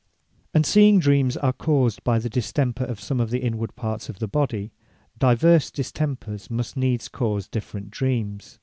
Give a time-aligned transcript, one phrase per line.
[0.51, 4.17] And seeing dreames are caused by the distemper of some of the inward parts of
[4.17, 4.73] the Body;
[5.19, 8.57] divers distempers must needs cause different Dreams.